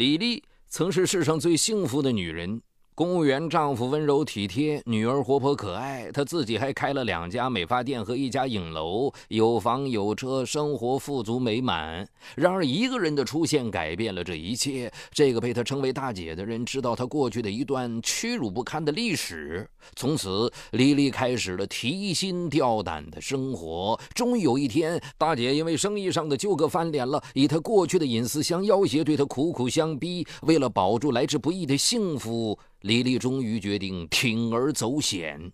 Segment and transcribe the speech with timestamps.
[0.00, 2.62] 李丽曾是世上最幸福的女人。
[3.00, 12.06] 公务员丈夫温柔体贴，女儿活泼可爱，她自己还开了两家美发店和一家影楼，有房有车，生活富足美满。
[12.36, 14.92] 然而，一个人的出现改变了这一切。
[15.12, 19.66] 这个被她称为大姐的人，知道她过去的一段屈辱不堪的历史。
[19.96, 23.98] 从此，李丽开始了提心吊胆的生活。
[24.14, 30.26] 终于有一天，大姐因为生意上的纠葛翻脸了，以她过去的隐私相要挟，对她苦苦相逼。
[30.42, 32.58] 为了保住来之不易的幸福。
[32.80, 35.52] 李丽终于决定铤而走险。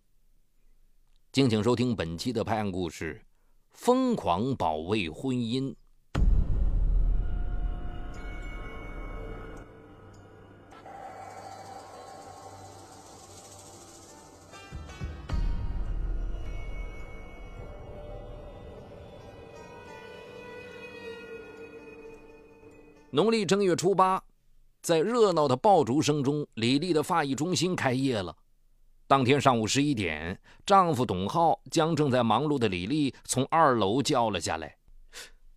[1.33, 3.21] 敬请收听本期的拍案故事：
[3.73, 5.75] 疯狂保卫婚姻。
[23.11, 24.23] 农历正月初八。
[24.87, 28.37] 在热闹的爆竹声中，李丽的发艺中心开业了。
[29.09, 34.77] 当天上午十一点，丈夫董浩将正在忙碌的李丽从二楼叫了下来。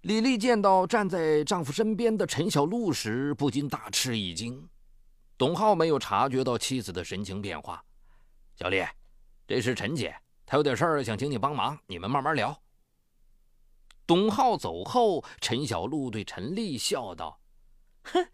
[0.01, 4.67] 李丽见到站在丈夫身边的陈小璐时，不禁大吃一惊。
[5.37, 7.83] 董浩没有察觉到妻子的神情变化。
[8.55, 8.83] 小丽，
[9.45, 12.59] 这是陈姐，她有点事儿想请你帮忙，你们慢慢聊。
[14.07, 17.39] 董浩走后，陈小璐对陈丽笑道
[18.01, 18.27] ：“哼。”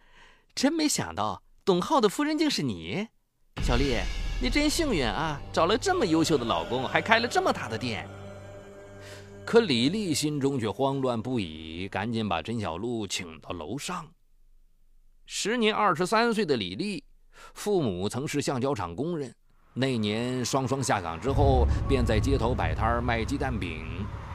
[0.56, 3.06] 真没想到，董浩的夫人竟是你，
[3.62, 3.98] 小丽，
[4.42, 8.08] 你真幸运啊，找了这么优秀的老公，还开了这么大的店。
[9.46, 14.08] 可李丽心中却慌乱不已，赶紧把陈小璐请到楼上。
[15.26, 17.04] 时年二十三岁的李丽，
[17.54, 19.36] 父母曾是橡胶厂工人，
[19.74, 23.86] 那年双双下岗之后，便在街头摆摊卖鸡蛋饼。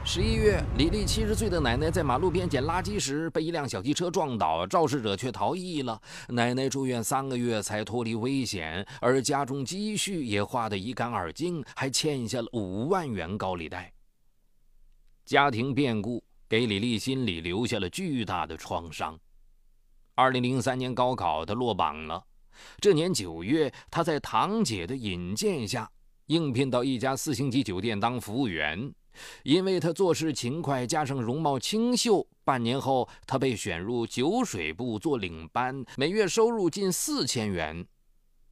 [0.03, 6.01] 十一月，李丽七十岁的奶奶在马路边捡垃圾时被一辆小汽车撞倒，肇事者却逃逸了。
[6.27, 13.93] 奶奶住院三个月才脱离危险，而家中积蓄也花得一干二净，还欠下了五万元高利贷。
[15.23, 19.17] 家庭变故给李丽心里留下了巨大的创伤。
[20.15, 22.21] 二零零三年高考，她落榜了。
[22.79, 25.89] 这年九月，她在堂姐的引荐下
[26.25, 28.91] 应聘到一家四星级酒店当服务员。
[29.43, 37.85] 因为他做事勤快，加上容貌清秀，半年后他被选入酒水部做领班，每月收入近四千元。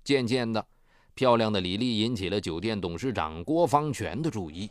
[0.03, 0.65] 渐渐的，
[1.13, 4.69] 漂亮的李丽引起了酒店董事长郭方全的注意。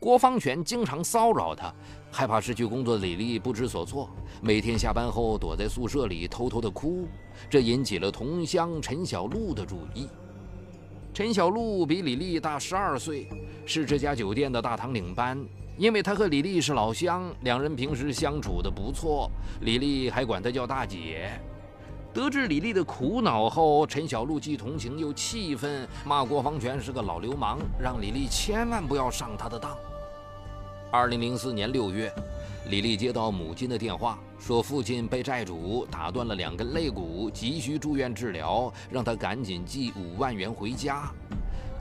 [0.00, 1.74] 郭方全经常骚扰她，
[2.10, 4.10] 害怕失去工作李丽不知所措，
[4.42, 7.08] 每天下班后躲在宿舍里偷偷的哭，
[7.48, 10.06] 这引起了同乡陈小璐的注意。
[11.14, 13.28] 陈小璐比李丽大十二岁，
[13.64, 15.38] 是这家酒店的大堂领班。
[15.78, 19.30] 因为她和李丽是老乡，两人平时相处的不错。
[19.60, 21.30] 李丽还管她叫大姐。
[22.12, 29.70] 得知李丽的苦恼后，陈小璐既同情又气愤，骂郭方全是个老流氓，让李丽千万不要上他的当。
[30.90, 32.12] 二零零四年六月。
[32.70, 41.12] 李丽接到母亲的电话，说父亲被债主打断了两根肋骨，急需住院治疗，让她赶紧寄五万元回家。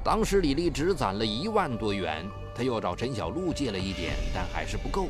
[0.03, 5.07] 当时李丽只攒了一万多元，她又找陈小璐借了一点，但还是不够。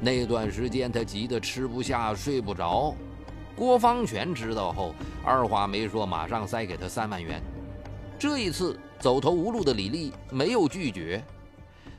[0.00, 2.92] 那段时间她急得吃不下、睡不着。
[3.54, 4.92] 郭方全知道后，
[5.24, 7.40] 二话没说，马上塞给她三万元。
[8.18, 11.22] 这一次走投无路的李丽没有拒绝，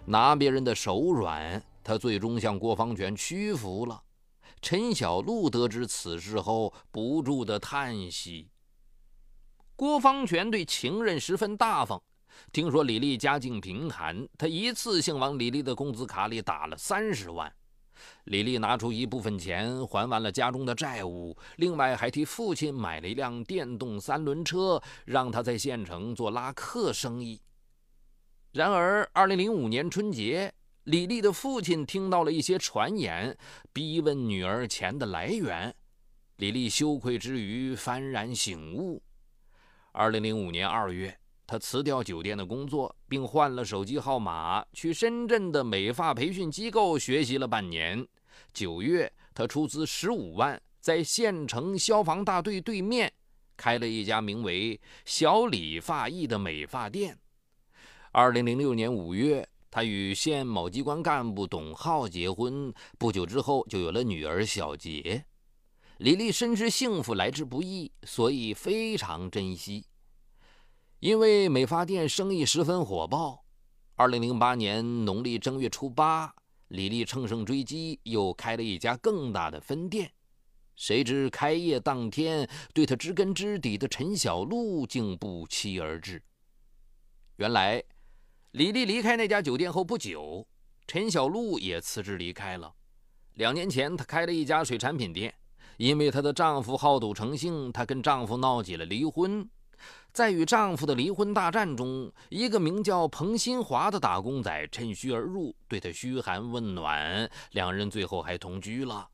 [0.04, 1.64] 拿别人的手软。
[1.84, 4.02] 他最终向郭方权屈服了。
[4.62, 8.50] 陈小璐得知此事后，不住的叹息。
[9.76, 12.00] 郭方权对情人十分大方，
[12.52, 17.52] 听说李丽家境贫寒，他一次性往李丽的工资卡里打了三十万。
[18.26, 27.42] 李丽拿出一部分钱还完了家中的债务，另外还替父亲买了一辆电动三轮车，让他在县城做拉客生意。
[28.52, 30.54] 然而，二零零五年春节。
[30.86, 33.38] 李丽的父亲听到了一些传言，
[33.72, 35.74] 逼问女儿钱的来源。
[36.38, 39.00] 李丽羞愧之余幡然醒悟。
[39.92, 48.04] 二零零五年二月，她辞掉酒店的工作，并换了手机号码，去深圳的美发培训机构学习了半年。
[48.52, 53.14] 九月，她出资十五万，在县城消防大队对面
[53.56, 57.16] 开了一家名为“小李发艺”的美发店。
[58.12, 59.48] 二零零六年五月。
[59.72, 65.26] 他与县某机关干部董浩结婚不久之后，就有了女儿小杰。
[66.00, 69.86] 李丽深知幸福来之不易，所以非常珍惜。
[71.00, 73.46] 因为美发店生意十分火爆，
[73.96, 76.36] 二零零八年农历正月初八，
[76.68, 80.12] 李丽乘胜追击，又开了一家更大的分店。
[80.76, 86.22] 谁知开业当天，对他知根知底的陈小璐竟不期而至。
[87.38, 87.84] 原来，
[88.52, 90.46] 李丽离开那家酒店后不久，
[90.86, 92.74] 陈小璐也辞职离开了。
[93.36, 95.34] 两年前，她开了一家水产品店。
[95.78, 99.50] 因为她的丈夫好赌成性，她跟丈夫闹起了离婚。
[100.12, 109.08] 在与丈夫的离婚大战中，一个名叫彭新华的打工仔趁虚而入，对她嘘寒问暖，两人最后还同居了。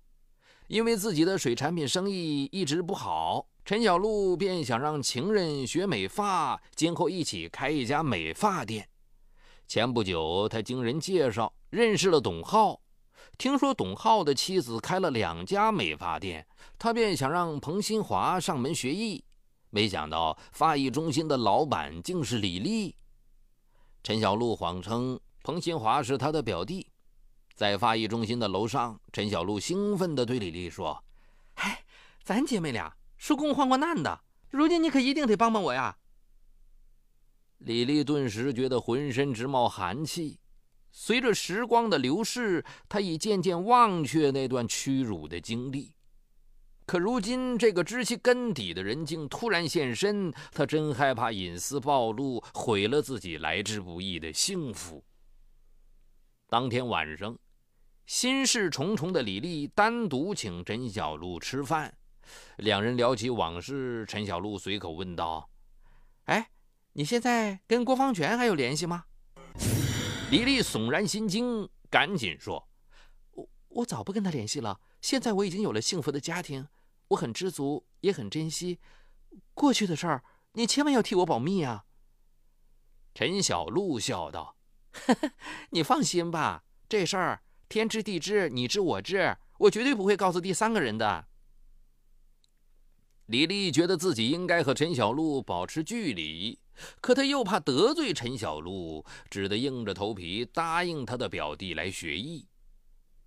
[0.65, 8.89] 因为自己的水产品生意一直不好，陈小璐便想让情人学美发，今后一起开一家美发店。
[9.67, 12.79] 前不久，他经人介绍认识了董浩。
[13.37, 16.47] 听说董浩的妻子开了两家美发店，
[16.79, 19.21] 他便想让彭新华上门学艺。
[19.69, 22.95] 没想到发艺中心的老板竟是李丽。
[24.01, 26.87] 陈小璐谎称彭新华是他的表弟。
[27.53, 31.03] 在发艺中心的楼上，陈小璐兴奋地对李丽说
[31.55, 31.83] ：“嗨，
[32.23, 35.97] 咱姐妹俩是共患过难的，如今你可一定得帮帮我呀！”
[37.59, 40.39] 李丽顿时觉得浑身直冒寒气。
[40.91, 45.93] 随着时光的流逝，她已渐渐忘却那段屈辱的经历。
[46.85, 55.03] 可如今，这个知其根底的人竟突然现身，她真害怕隐私暴露，毁了自己来之不易的幸福。
[56.47, 57.37] 当天晚上，
[58.05, 61.93] 心事重重的李丽单独请陈小璐吃饭，
[62.55, 64.05] 两人聊起往事。
[64.07, 65.49] 陈小璐随口问道
[66.25, 66.49] ：“哎，
[66.97, 69.05] 你现在跟郭方全还有联系吗？”
[70.31, 72.67] 李丽悚然心惊，赶紧说
[73.33, 74.81] ：“我我早不跟他联系了。
[74.99, 76.67] 现在我已经有了幸福的家庭，
[77.09, 78.79] 我很知足，也很珍惜。
[79.53, 80.23] 过去的事儿，
[80.53, 81.85] 你千万要替我保密啊。”
[83.13, 84.57] 陈小璐笑道
[85.69, 91.27] ：“你放心吧，这事儿天知地知，你知我知，我绝对不会告诉第三个人的。”
[93.27, 96.59] 李丽觉得自己应该和陈小璐保持距离。
[97.01, 102.47] 可他又怕得罪陈小璐，只得硬着头皮答应他的表弟来学艺。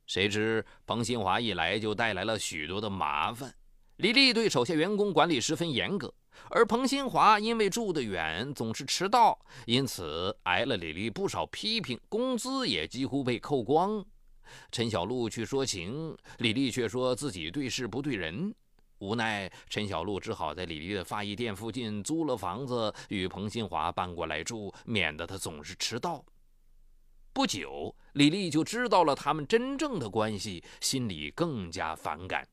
[0.07, 3.55] 谁知彭新华一来就带来了许多的麻烦。
[3.97, 6.13] 李丽对手下员工管理十分严格，
[6.49, 14.05] 而彭新华因为住得远，总是迟到，因此挨了李丽不少批评，工资也几乎被扣光。
[14.73, 18.55] 陈小璐去说情，李丽却说自己对事不对人。
[19.01, 26.25] 无奈，陈小璐只好在李丽的发艺店附近租了房子，与彭新华搬过来住，免得他总是迟到。
[27.33, 32.47] 不久，李丽就知道了他们真正的关系，心里更加反感。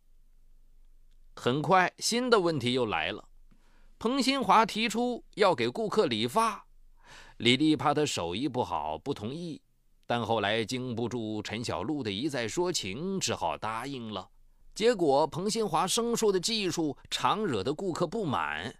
[1.36, 3.28] 很快，新的问题又来了。
[4.00, 6.66] 彭新华提出要给顾客理发，
[7.38, 9.62] 李丽怕他手艺不好，不同意。
[10.06, 14.30] 但后来经不住陈小璐的一再说情，只好答应了。
[14.78, 18.72] 结果，彭新华生疏的技术常惹得顾客不满。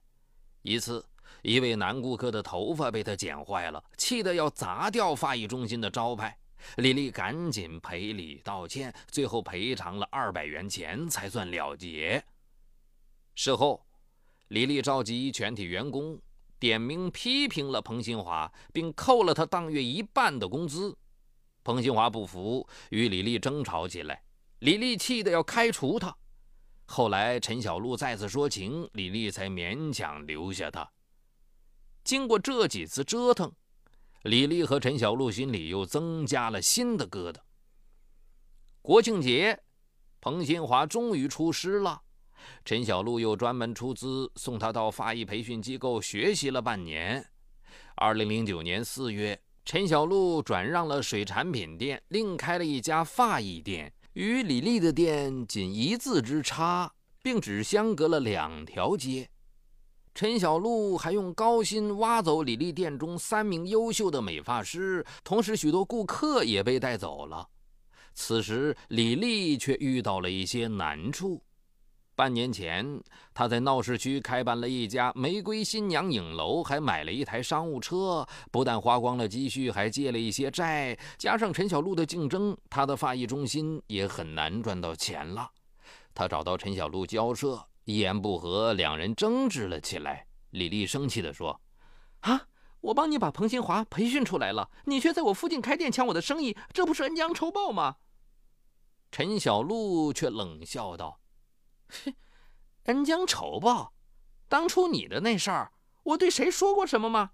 [0.62, 1.04] 一次，
[1.42, 6.38] 一位男顾客的头发被他剪坏了，气得要砸掉发艺中心的招牌。
[6.76, 12.24] 李丽赶紧赔礼道歉，最后赔偿了二百元钱才算了结。
[13.34, 13.84] 事后，
[14.50, 16.22] 李丽召集全体员工，
[16.60, 20.96] 点名批评了彭新华，并扣了他当月一半的工资。
[21.64, 24.22] 彭新华不服，与李丽争吵起来。
[24.60, 26.16] 李丽气得要开除他，
[26.86, 30.90] 后来陈小璐再次说情，李丽才勉强留下他。
[32.04, 33.52] 经过这几次折腾，
[34.24, 37.38] 李丽和陈小璐心里又增加了新的疙瘩。
[38.82, 39.62] 国庆节，
[40.20, 42.02] 彭新华终于出师了，
[42.66, 47.24] 陈小璐又专门出资送他到发艺培训机构学习了半年。
[47.96, 53.94] 二零零九年四月，陈小璐转让了水产品店，另开了一家发艺店。
[54.18, 59.30] 与李丽的店仅一字之差，并只相隔了两条街。
[60.16, 67.48] 陈小璐还用高薪挖走李丽店中三名优秀的美发师，同时许多顾客也被带走了。
[68.16, 71.40] 此时，李丽却遇到了一些难处。
[72.18, 73.00] 半年前，
[73.32, 78.28] 他在闹市区开办了一家玫瑰新娘影楼，还买了一台商务车。
[78.52, 80.98] 不但花光了积蓄，还借了一些债。
[81.20, 85.48] 加上陈小璐的竞争，他的发艺中心也很难赚到钱了。
[86.16, 90.26] 他找到陈小璐交涉，一言不合，两人争执了起来。
[90.50, 91.62] 李丽生气地说
[92.22, 92.48] ：“啊，
[92.82, 97.98] 我帮你把彭新华培训出来了，你却在我附近开店抢我的生意，这不是恩将仇报吗？”
[99.12, 101.20] 陈小璐却冷笑道。
[102.86, 103.94] 恩将仇报，
[104.48, 105.72] 当初你的那事儿，
[106.04, 107.32] 我对谁说过什么吗？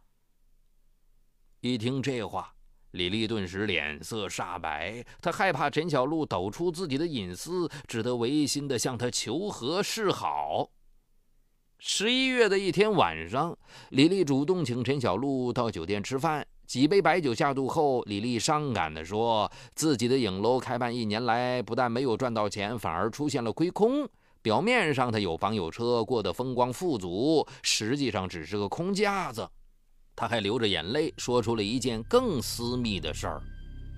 [1.61, 2.55] 一听这话，
[2.91, 10.71] 李丽顿时脸色煞白，她害怕陈小璐抖出自己的隐私，只得违心地向他求和示好。
[11.77, 13.57] 十一月的一天晚上，
[13.89, 16.45] 李丽主动请陈小璐到酒店吃饭。
[16.65, 24.09] 几杯白酒下肚后，李丽伤感地说：“自己的影楼开办一年来，不但没有赚到钱，反而出现了亏空。
[24.43, 29.49] 表面上他有房有车，过得风光富足，实际上只是个空架子。”
[30.15, 33.41] 他还流着眼泪说出了一件更私密的事儿：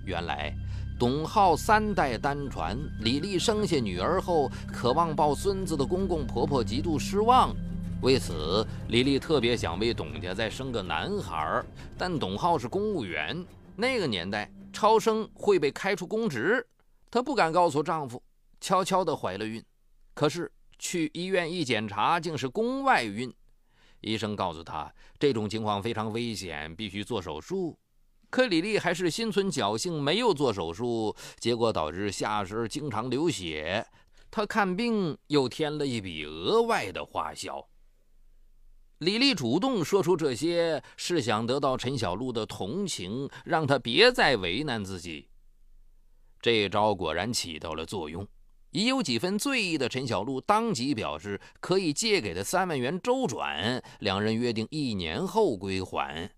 [0.04, 0.54] 原来，
[0.98, 7.52] 董浩三代单传，李丽生下女儿后，渴望抱孙子的公公婆婆极度失望。
[8.00, 11.60] 为此，李丽特别想为董家再生个男孩，
[11.98, 16.64] 但董浩是公务员，那个年代超生会被开除公职，
[17.10, 18.22] 她不敢告诉丈夫，
[18.60, 19.60] 悄悄地怀了孕。
[20.16, 23.30] 可是去医院一检查，竟是宫外孕。
[24.00, 27.78] 医生告诉他，这种情况非常危险，必须做手术。
[28.30, 33.86] 可李丽还是心存侥幸，没有做手术，结果导致下身经常流血。
[34.30, 37.68] 她看病又添了一笔额外的花销。
[39.00, 45.28] 李丽主动说出这些，是想得到陈小璐的同情，让她别再为难自己。
[46.40, 48.26] 这招果然起到了作用。
[48.70, 56.30] 已有几分醉意的陈小璐当即表示可以借给他三万元周转，两人约定一年后归还。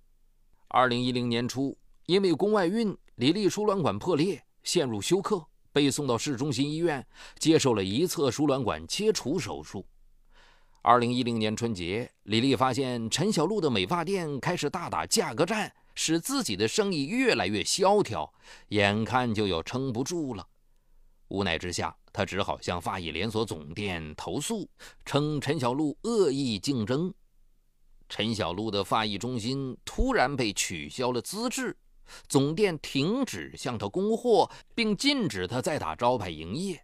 [0.69, 7.05] 二零一零年初，因为宫外孕，李丽输卵管破裂，陷入休克，被送到市中心医院
[7.39, 9.85] 接受了一侧输卵管切除手术。
[10.83, 18.33] 二零一零年春节，李丽发现陈小璐的美发店开始大打价格战，使自己的生意越来越萧条，
[18.69, 20.47] 眼看就要撑不住了。
[21.29, 24.69] 无奈之下，他只好向发艺连锁总店投诉，
[25.05, 27.13] 称陈小璐恶意竞争。
[28.09, 31.77] 陈小璐的发艺中心突然被取消了资质，
[32.27, 36.83] 总店停止向他供货，并禁止他再打招牌营业。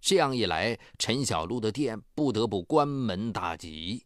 [0.00, 4.04] 这样一来，陈小璐的店不得不关门大吉。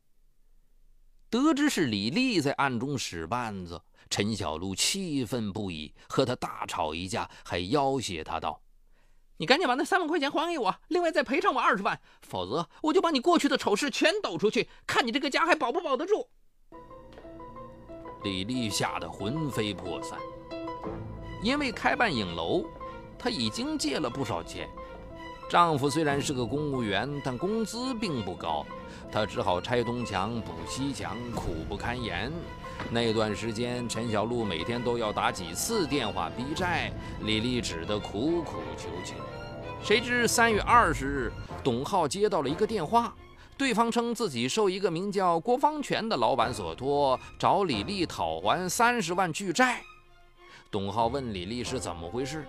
[1.31, 3.81] 得知是李丽在暗中使绊子，
[4.11, 8.61] 陈小璐气愤不已，和他大吵一架，还要挟他道
[9.37, 16.29] ：“你赶紧把那三万块钱还给我，另外再赔偿我二十万，否则我就把你过去的丑事全抖出去，看你这个家还保不保得住。”
[18.23, 20.19] 李丽吓得魂飞魄散，
[21.43, 22.65] 因为开办影楼，
[23.19, 24.69] 她已经借了不少钱。
[25.47, 28.65] 丈夫虽然是个公务员，但工资并不高，
[29.13, 32.33] 她只好拆东墙补西墙，苦不堪言。
[32.91, 39.17] 那段时间，陈小璐每天都要打几次电话逼债，李丽只得苦苦求情。
[39.83, 43.15] 谁知三月二十日，董浩接到了一个电话，
[43.57, 49.83] 对方称自己受一个名叫郭方全的老板所托，找李丽讨还三十万巨债。
[50.71, 52.47] 董浩问李丽是怎么回事？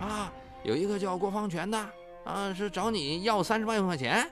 [0.00, 0.32] 啊，
[0.64, 1.78] 有一个叫郭方全的。
[2.24, 4.30] 啊，是找你要三十万块钱。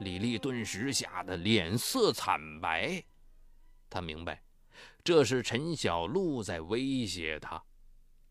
[0.00, 3.00] 李丽顿时吓得脸色惨白，
[3.94, 4.42] 他明白
[5.04, 7.62] 这是陈小璐在威胁他。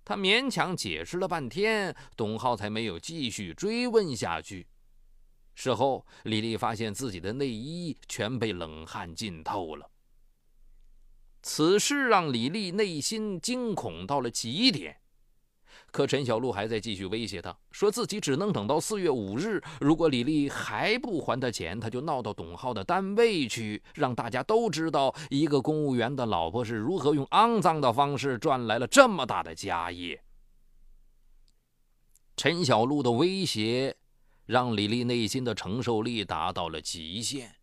[0.03, 4.67] 他勉强解释了半天，董浩才没有继续追问下去。
[5.55, 9.89] 事后，李丽发现自己的内衣全被冷汗浸透了。
[11.41, 14.99] 此事让李丽内心惊恐到了极点。
[15.93, 19.61] 可陈小璐还在继续威胁他，说自己只能等到四月五日。
[19.79, 30.19] 如果李丽还不还他钱，他就闹到董浩的单位去，让大家都知道一个公务员的老婆是如何用肮脏的方式赚来了这么大的家业。
[32.35, 33.95] 陈小璐的威胁
[34.47, 37.55] 让李丽内心的承受力达到了极限，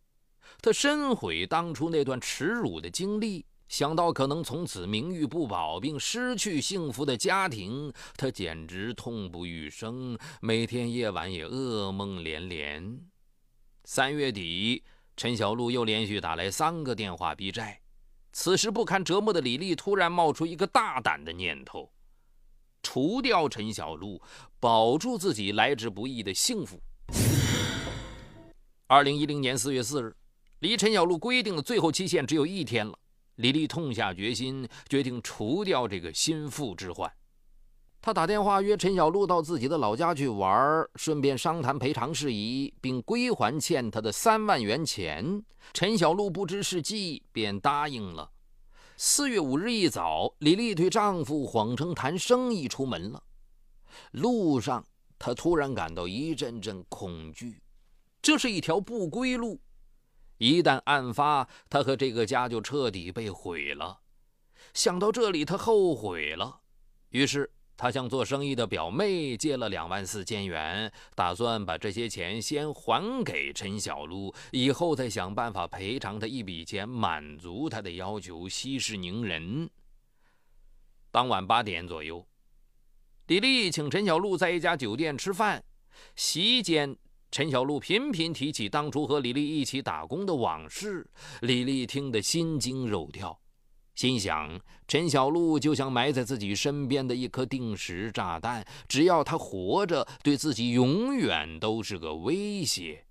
[0.61, 3.45] 她深悔当初那段耻辱的经历。
[3.71, 12.99] 想到可能从此名誉不保，并失去幸福的家庭，他简直痛不欲生，每天夜晚也噩梦连连。
[13.85, 14.83] 三月底，
[15.15, 17.79] 陈小璐又连续打来三个电话逼债。
[18.33, 21.89] 此时不堪折磨的李丽突然冒出一个大胆的念头：
[22.83, 24.21] 除掉陈小璐，
[24.59, 26.77] 保住自己来之不易的幸福。
[28.87, 30.13] 二零一零年四月四日，
[30.59, 32.99] 离陈小璐规定的最后期限只有一天了。
[33.41, 37.11] 李丽痛下决心，决定除掉这个心腹之患。
[37.99, 45.43] 他打电话约陈小璐到自己的老家去玩，顺便商谈赔偿事宜，并归还欠他的三万元钱。
[45.73, 48.31] 陈小璐不知是计，便答应了。
[48.95, 53.23] 四月五日一早，李丽对丈夫谎称谈生意出门了。
[54.11, 54.85] 路上，
[55.17, 57.59] 她突然感到一阵阵恐惧，
[58.21, 59.59] 这是一条不归路。
[60.41, 63.99] 一旦案发，他和这个家就彻底被毁了。
[64.73, 66.61] 想到这里，他后悔了，
[67.09, 79.69] 于是他向做生意的表妹借了两万四千元，打算把这些钱先还给陈小璐，以后再想办法赔偿他一笔钱，满足他的要求，息事宁人。
[81.11, 82.25] 当晚八点左右，
[83.27, 85.63] 李丽请陈小璐在一家酒店吃饭，
[86.15, 86.97] 席间。
[87.31, 91.09] 陈小璐频频提起当初和李丽一起打工的往事，
[91.39, 93.39] 李丽听得心惊肉跳，
[93.95, 103.05] 心想：陈小璐就像埋在自己身边的一颗定时炸弹，只要她活着，对自己永远都是个威胁。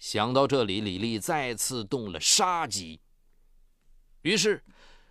[0.00, 2.98] 想到这里，李丽再次动了杀机。
[4.22, 4.64] 于是，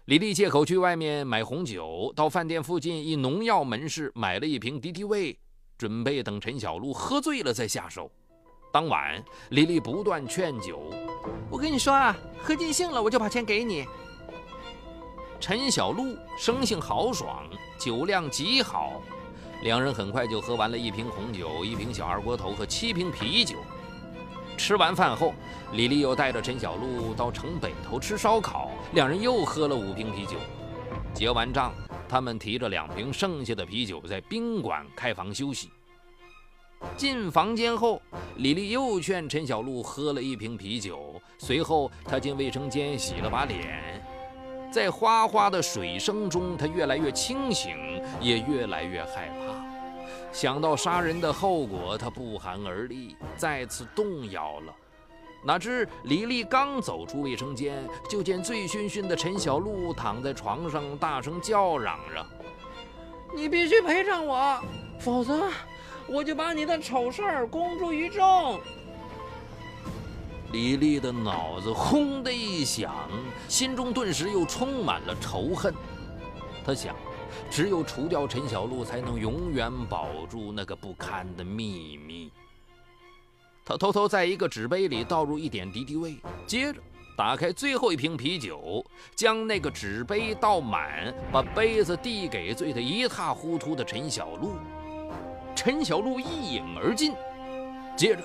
[0.04, 5.40] 李丽借口去外面买红酒，到饭店附近一农药门市买了一瓶敌敌畏，
[5.78, 8.12] 准备等陈小璐喝醉了再下手。
[8.74, 10.92] 当晚，李丽不断劝酒
[11.48, 13.86] ：“我跟你说啊，喝尽兴了我就把钱给你。”
[15.40, 19.00] 陈小璐生性豪爽，酒量极好，
[19.62, 23.58] 两人很快就喝完了一瓶红酒、一瓶小二锅头和七瓶啤酒。
[24.58, 25.36] 吃完饭后，
[25.74, 30.36] 李丽又带着陈小璐到城北头吃烧烤，两人又喝了五瓶啤酒。
[31.14, 31.72] 结完账，
[32.10, 35.70] 他们提着两瓶剩下的啤酒在宾馆开房休息。
[36.96, 38.02] 进房间后，
[38.38, 41.22] 李丽又劝陈小璐喝了一瓶啤酒。
[41.38, 44.04] 随后，她进卫生间洗了把脸，
[44.72, 47.76] 在哗哗的水声中，她越来越清醒，
[48.22, 49.64] 也越来越害怕。
[50.32, 54.74] 想到杀人的后果，她不寒而栗，再次动摇了。
[55.46, 62.26] 哪知李丽刚走出卫生间，就见醉醺醺的陈小璐躺在床上，大声叫嚷着
[63.36, 64.58] ：“你必须赔偿我，
[65.00, 65.50] 否则……”
[66.14, 68.62] 我就把你的丑事儿公诸于众。
[70.52, 73.10] 李丽的脑子轰的一响，
[73.48, 75.74] 心中顿时又充满了仇恨。
[76.64, 76.96] 他想，
[77.50, 82.32] 只有除掉陈小璐，才能永远保住那个不堪的秘密。
[83.66, 86.80] 他偷偷在一个纸杯里倒入一点敌敌畏，接着
[87.18, 94.54] 打开最后一瓶啤酒，将那个纸杯倒满，把杯子递给醉得一塌糊涂的陈小璐。
[95.56, 97.14] 陈小璐一饮而尽，
[97.96, 98.24] 接着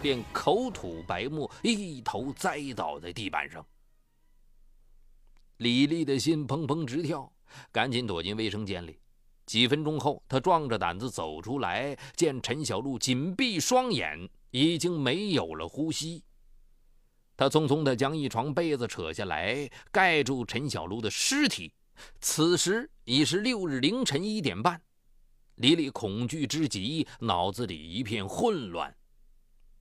[0.00, 3.64] 便口吐白沫，一头栽倒在地板上。
[5.58, 7.30] 李丽的心砰砰直跳，
[7.72, 8.98] 赶紧躲进卫生间里。
[9.44, 16.22] 几分钟后，她壮着胆子走出来，见陈小璐紧闭双眼，已经没有了呼吸。
[17.36, 21.72] 她匆匆地将一床被子扯下来，盖住陈小璐的尸体。
[22.20, 24.80] 此时已是六日凌晨一点半。
[25.58, 28.94] 李丽恐惧之极，脑子里一片混乱。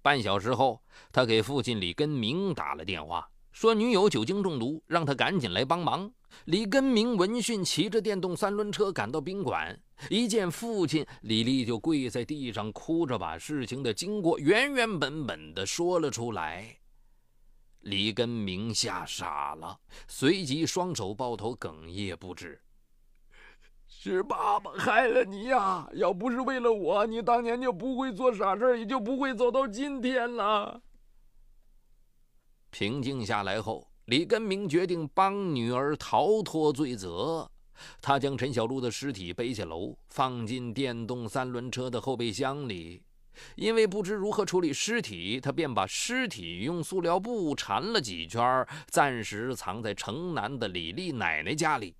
[0.01, 6.11] 半小时后，他给父亲李根明打了电话，说女友酒精中毒，让他赶紧来帮忙。
[6.45, 16.75] 李根明闻讯，骑着电动三轮车赶到宾馆，一见父亲，李丽就跪在地上，哭着把事情的经过原原本本的说了出来。
[17.81, 22.59] 李根明吓傻了，随即双手抱头，哽咽不止。
[24.07, 25.87] 是爸爸害了你呀！
[25.93, 30.81] 要不是为了我，你当年就不会做傻事也就不会走到今天了。
[32.69, 37.49] 平静下来后，李根明决定帮女儿逃脱罪责。
[38.01, 43.03] 他将陈小璐的尸体背下楼，放进电动三轮车的后备箱里。
[43.55, 51.93] 因为不知如何处理尸体，他便把尸体用塑料布缠了几圈，暂时藏在城南的李丽奶奶家里。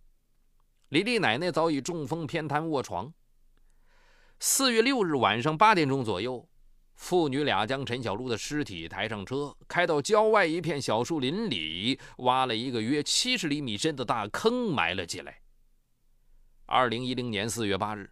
[0.90, 3.14] 李丽奶奶早已中风偏瘫卧床。
[4.40, 6.48] 四月六日晚上八点钟左右，
[6.96, 15.42] 父女俩将陈小璐的尸体抬上车，开到郊外一片小树林里，挖了一个约七十厘米深的大坑埋了起来。
[16.66, 18.10] 二零一零年四月八日，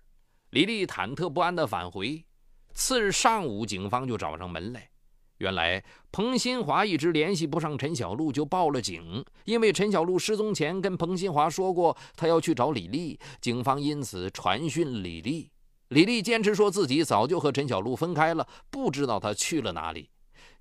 [0.49, 2.25] 李丽忐忑不安地返回。
[2.73, 4.89] 次日上午，警方就找上门来。
[5.39, 9.23] 原来彭新华一直联系不上陈小璐，就报了警。
[9.43, 15.51] 因为陈小璐失踪前跟彭新华说过，他要去找李丽，警方因此传讯李丽。
[15.89, 20.09] 李丽坚持说自己早就和陈小璐分开了，不知道他去了哪里。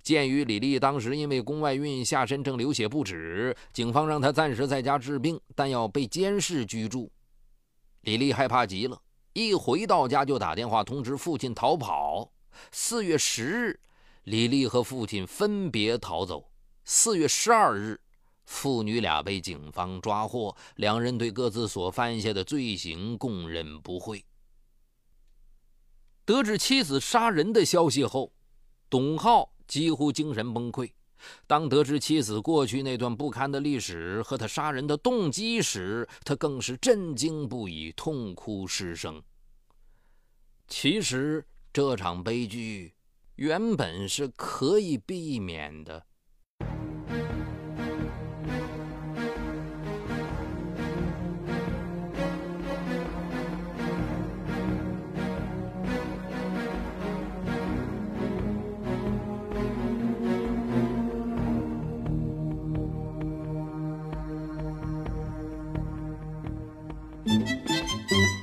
[0.03, 7.11] 鉴于李丽当时因为宫外孕下身正流血不止，警方让她暂时在家治病，但要被监视居住。
[8.01, 8.99] 李丽害怕极了，
[9.33, 12.29] 一回到家就打电话通知父亲逃跑。
[12.71, 13.79] 四月十日。
[14.25, 16.51] 李丽和父亲分别逃走。
[16.83, 17.99] 四月十二日，
[18.45, 24.25] 父女俩被警方抓获，两人对各自所犯下的罪行供认不讳。
[26.25, 28.33] 得知妻子杀人的消息后，
[28.89, 30.89] 董浩几乎精神崩溃，
[31.45, 39.21] 当得知妻子过去那段不堪的历史和他杀人的动机时，他更是震惊不已，痛哭失声。
[40.67, 42.91] 其实这场悲剧
[43.35, 46.05] 原本是可以避免的。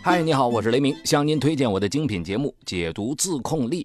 [0.04, 3.84] 嗨，你好，我是雷鸣，向您推荐我的精品节目《解读自控力》。